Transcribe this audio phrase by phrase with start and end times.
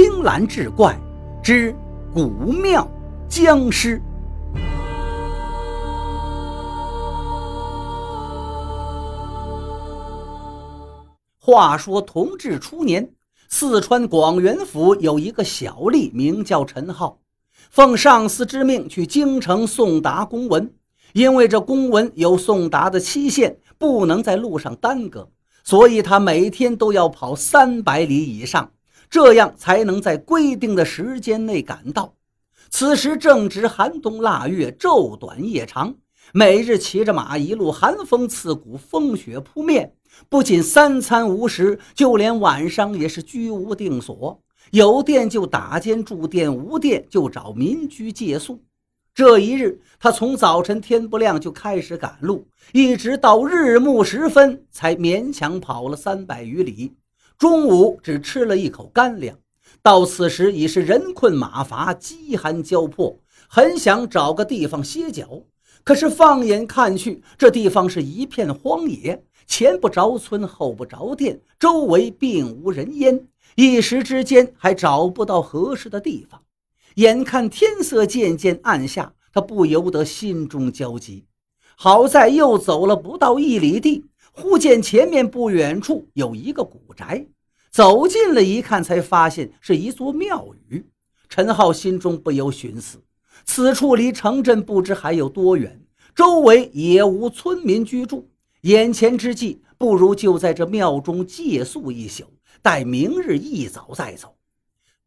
[0.00, 0.96] 青蓝志怪
[1.42, 1.74] 之
[2.14, 2.88] 古庙
[3.28, 4.00] 僵尸。
[11.36, 13.10] 话说同治初年，
[13.48, 17.18] 四川广元府有一个小吏，名叫陈浩，
[17.68, 20.72] 奉上司之命去京城送达公文。
[21.12, 25.28] 因为这公文有送达的期限，不能在路上耽搁，
[25.64, 28.70] 所以他每天都要跑三百里以上，
[29.10, 32.14] 这样才能在规定的时间内赶到。
[32.70, 35.94] 此时正值寒冬腊月，昼短夜长，
[36.32, 39.94] 每日骑着马，一路寒风刺骨，风雪扑面，
[40.28, 44.42] 不仅三餐无食，就连晚上也是居无定所，
[44.72, 48.62] 有店就打尖住店，无店就找民居借宿。
[49.14, 56.94] 这一日，他从早晨天不亮就开始赶路，一直到日暮时分，才勉强跑了三百余里。
[57.38, 59.38] 中午只吃了一口干粮，
[59.80, 63.16] 到此时已是人困马乏，饥寒交迫，
[63.48, 65.44] 很想找个地方歇脚。
[65.84, 76.42] 可是放眼看去，这地方是一片荒野，前不着村，后不着店，周围并无人烟，一时之间还找不到合适的地方。
[76.96, 81.24] 眼看天色渐渐暗下，他不由得心中焦急。
[81.76, 87.24] 好在又走了不到一里地，忽见前面不远处有一个古宅。
[87.70, 90.84] 走近了一看，才发现是一座庙宇。
[91.28, 93.02] 陈浩心中不由寻思：
[93.44, 95.80] 此处离城镇不知还有多远，
[96.14, 98.28] 周围也无村民居住。
[98.62, 102.24] 眼前之计，不如就在这庙中借宿一宿，
[102.62, 104.34] 待明日一早再走。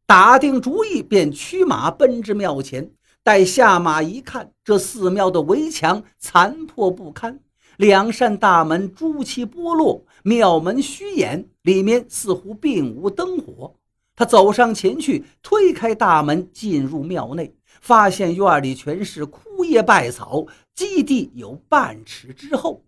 [0.05, 2.91] 打定主意，便驱马奔至庙前。
[3.23, 7.39] 待下马一看，这寺庙的围墙残破不堪，
[7.81, 13.73] 两扇大门朱漆剥落，庙门虚掩，里面似乎并无灯火。
[14.15, 22.83] 他走上前去，推开大门，进入庙内，发现院里全是枯叶败草，基地有半尺之厚，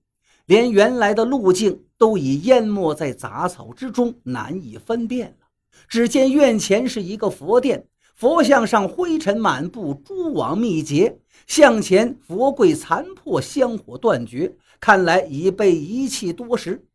[0.46, 5.48] 连原来的路径都已淹没在杂草之中，难以分辨了。
[5.88, 11.18] 只见院前是一个佛殿，佛像上灰尘满布，蛛网密结。
[11.48, 16.86] 向前，佛柜残破，香火断绝，看来已被遗弃多时。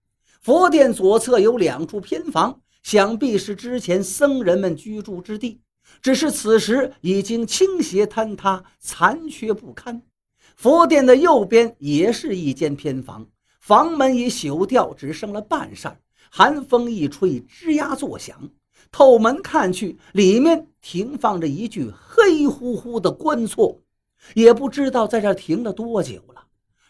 [0.43, 5.63] 佛殿左侧有两处偏房，想必是之前僧人们居住之地，
[6.03, 10.03] 只是此时已经倾斜坍塌，残缺不堪。
[10.55, 13.27] 佛殿的右边也是一间偏房，
[13.59, 15.99] 房门已朽掉，只剩了半扇，
[16.31, 18.51] 寒风一吹，吱呀作响。
[18.93, 23.79] 透门看去，里面停放着一具黑乎乎的棺椁，
[24.35, 26.48] 也不知道在这停了多久了。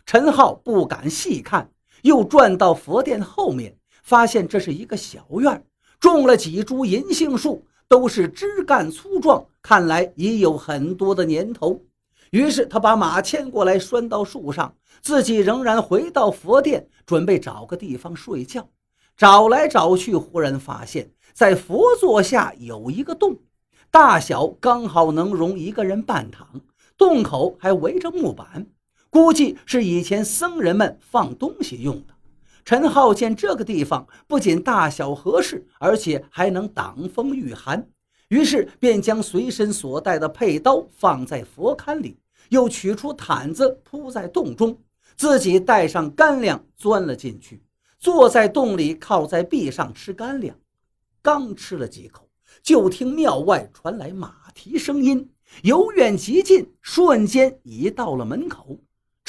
[0.09, 1.71] 陈浩不敢细看，
[2.01, 5.63] 又转到佛殿后面，发现这是一个小院，
[6.01, 11.83] 种了几株银杏树，都是枝干粗壮，看来已有很多的年头。
[12.31, 18.67] 于是他把马牵过来，拴到树上，自己仍然回到佛殿，准备找个地方睡觉。
[19.15, 21.11] 找来找去，忽然发现。
[21.35, 23.37] 在佛座下有一个洞，
[23.91, 26.63] 大小刚好能容一个人半躺，
[26.97, 28.67] 洞口还围着木板，
[29.11, 32.15] 估计是以前僧人们放东西用的。
[32.65, 37.89] 陈浩见这个地方不仅大小合适，而且还能挡风御寒，
[38.29, 42.19] 于是便将随身所带的佩刀放在佛龛里，
[42.51, 44.79] 又取出毯子铺在洞中，
[45.17, 47.63] 自己带上干粮钻了进去，
[47.99, 50.55] 坐在洞里，靠在壁上吃干粮。
[51.23, 52.29] 刚吃了几口，
[52.63, 55.31] 就听庙外传来马蹄声音，
[55.63, 58.79] 由远及近，瞬间已到了门口。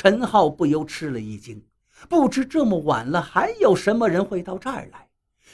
[0.02, 1.62] 陈浩不由吃了一惊，
[2.08, 5.10] 不知这么晚了还有什么人会到这儿来，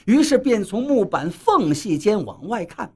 [0.05, 2.95] 于是便从木板缝隙间往外看。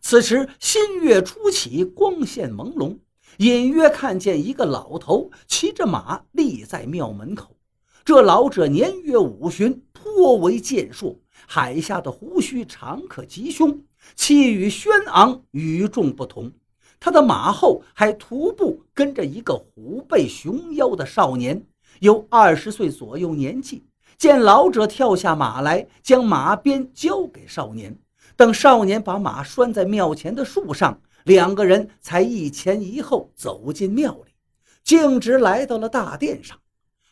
[0.00, 2.96] 此时新月初起，光线朦胧，
[3.36, 7.54] 隐约看见一个老头骑着马立在庙门口。
[8.02, 11.20] 这老者年约五旬，颇为健硕。
[11.46, 13.84] 海下的胡须长可及胸，
[14.14, 16.50] 气宇轩昂，与众不同。
[16.98, 21.64] 他的马后还徒步跟着一个虎背熊腰的少年，
[22.00, 23.86] 有二十岁左右年纪。
[24.18, 27.98] 见老者跳下马来，将马鞭交给少年，
[28.34, 34.32] 等少年把马拴在庙前的树上，两个人才一前一后走进庙里，
[34.82, 36.56] 径直来到了大殿上。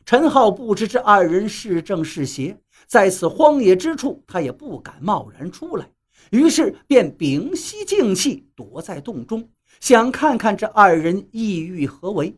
[0.07, 2.59] 陈浩不知这二人是正是邪。
[2.87, 5.89] 在此荒野之处，他也不敢贸然出来，
[6.31, 9.49] 于是便屏息静气，躲在洞中，
[9.81, 12.37] 想看看这二人意欲何为。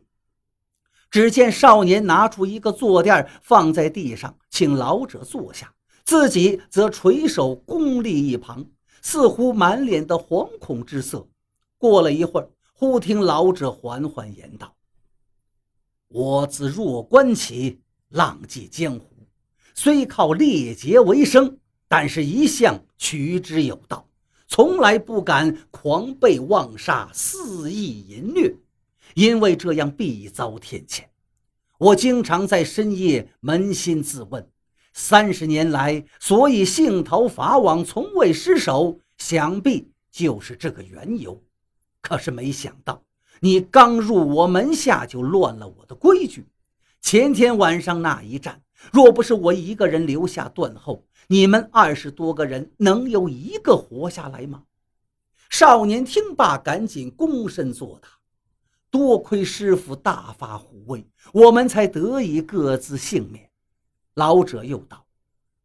[1.10, 5.72] 只见少年拿出一个坐垫放在地上，请老者坐下，
[6.04, 8.66] 自己则垂手恭立一旁，
[9.00, 11.26] 似乎满脸的惶恐之色。
[11.78, 14.74] 过了一会儿，忽听老者缓缓言道
[16.08, 19.06] ：“我自弱冠起，浪迹江湖，
[19.74, 21.58] 虽靠猎劫为生，
[21.88, 24.05] 但是一向取之有道，
[24.46, 28.54] 从来不敢狂悖妄杀，肆意淫虐，
[29.14, 31.04] 因为这样必遭天谴。
[31.78, 34.48] 我经常在深夜扪心自问，
[34.93, 41.42] 三十年来所以幸逃法网，从未失手，想必就是这个缘由。
[42.00, 43.02] 可是没想到。”
[43.40, 46.46] 你刚入我门下就乱了我的规矩。
[47.02, 54.64] 前天晚上那一战，若不是我一个人留下断后，你们二十多个人能有一个活下来吗？
[55.49, 58.08] 少年听罢，赶紧躬身作答
[58.90, 63.50] ：“多亏师傅大发虎威，我们才得以各自幸免。”
[64.14, 65.05] 老者又道：“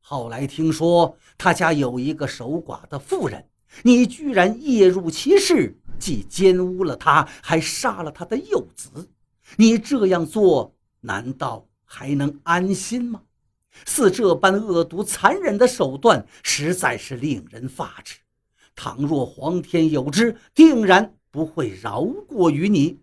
[0.02, 3.46] 后来听说他家有一个守寡的妇人，
[3.84, 9.08] 你居然夜入其室。”既奸污了他，还杀了他的幼子，
[9.58, 13.22] 你这样做难道还能安心吗？
[13.86, 18.18] 似这般恶毒残忍的手段，实在是令人发指。
[18.76, 23.00] 倘若皇天有知，定然不会饶过于你。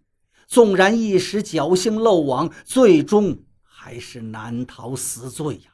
[0.47, 5.73] 纵然一时侥幸漏网，最终还是难逃死罪呀。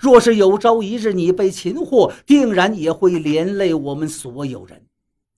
[0.00, 4.86] 若是有朝一日你被擒获，定然也会连累我们所有人。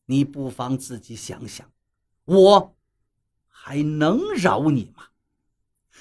[0.07, 1.69] 你不妨自己想想，
[2.25, 2.77] 我
[3.47, 5.05] 还能饶你吗？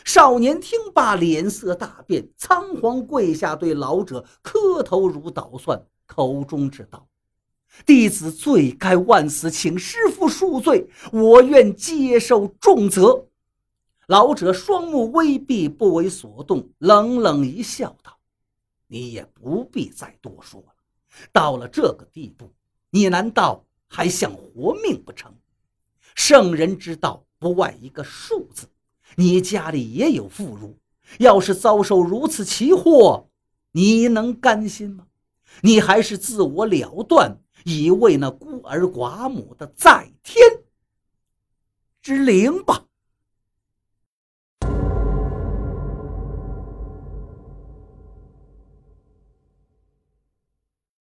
[0.04, 7.08] 少年听罢，脸色大变，仓皇跪下，对老者磕头如捣蒜，口中只道
[7.86, 13.28] ：“弟子罪该万死，请师傅恕罪，我愿接受重责。”
[14.08, 18.18] 老者双目微闭，不为所动，冷冷一笑，道
[18.88, 20.74] ：“你也不必再多说了。
[21.32, 22.54] 到了这个地步，
[22.90, 25.34] 你难道……”还想活命不成？
[26.16, 28.68] 圣人之道不外一个术字。
[29.16, 30.74] 你家里也有妇孺，
[31.20, 33.30] 要是遭受如此奇祸，
[33.72, 35.08] 你能甘心吗？
[35.62, 40.46] 你还是自我了断，以为那孤儿寡母的在天
[42.02, 42.86] 之灵吧。